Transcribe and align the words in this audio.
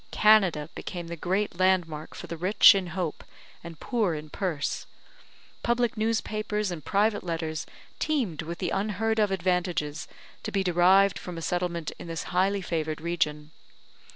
Canada 0.09 0.67
became 0.73 1.09
the 1.09 1.15
great 1.15 1.59
land 1.59 1.87
mark 1.87 2.15
for 2.15 2.25
the 2.25 2.35
rich 2.35 2.73
in 2.73 2.87
hope 2.87 3.23
and 3.63 3.79
poor 3.79 4.15
in 4.15 4.31
purse. 4.31 4.87
Public 5.61 5.95
newspapers 5.95 6.71
and 6.71 6.83
private 6.83 7.23
letters 7.23 7.67
teemed 7.99 8.41
with 8.41 8.57
the 8.57 8.71
unheard 8.71 9.19
of 9.19 9.29
advantages 9.29 10.07
to 10.41 10.51
be 10.51 10.63
derived 10.63 11.19
from 11.19 11.37
a 11.37 11.41
settlement 11.43 11.91
in 11.99 12.07
this 12.07 12.23
highly 12.33 12.63
favoured 12.63 12.99
region. 12.99 13.51